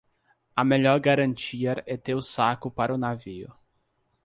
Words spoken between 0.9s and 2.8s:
garantia é ter o saco